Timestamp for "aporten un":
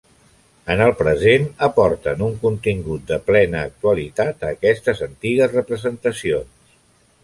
1.67-2.33